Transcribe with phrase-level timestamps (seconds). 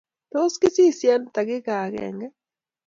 [0.31, 2.27] Tos kisiisye eng takika agenge